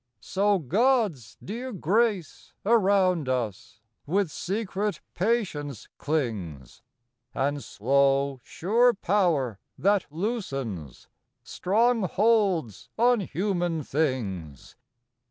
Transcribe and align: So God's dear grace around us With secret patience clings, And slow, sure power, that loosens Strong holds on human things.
So 0.19 0.57
God's 0.57 1.37
dear 1.43 1.71
grace 1.71 2.53
around 2.65 3.29
us 3.29 3.81
With 4.07 4.31
secret 4.31 4.99
patience 5.13 5.89
clings, 5.99 6.81
And 7.35 7.63
slow, 7.63 8.39
sure 8.43 8.95
power, 8.95 9.59
that 9.77 10.07
loosens 10.09 11.07
Strong 11.43 12.01
holds 12.09 12.89
on 12.97 13.19
human 13.19 13.83
things. 13.83 14.75